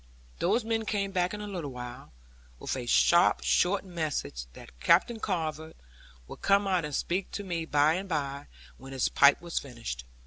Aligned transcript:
Those 0.39 0.63
men 0.63 0.83
came 0.85 1.11
back 1.11 1.31
in 1.31 1.41
a 1.41 1.47
little 1.47 1.69
while, 1.69 2.11
with 2.57 2.75
a 2.75 2.87
sharp 2.87 3.43
short 3.43 3.85
message 3.85 4.47
that 4.53 4.79
Captain 4.79 5.19
Carver 5.19 5.73
would 6.27 6.41
come 6.41 6.65
out 6.67 6.85
and 6.85 6.95
speak 6.95 7.29
to 7.33 7.43
me 7.43 7.65
by 7.65 7.93
and 7.93 8.09
by, 8.09 8.47
when 8.79 8.93
his 8.93 9.09
pipe 9.09 9.39
was 9.43 9.59
finished. 9.59 10.05